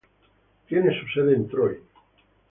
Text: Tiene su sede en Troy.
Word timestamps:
Tiene 0.67 0.99
su 0.99 1.07
sede 1.09 1.35
en 1.35 1.47
Troy. 1.47 1.77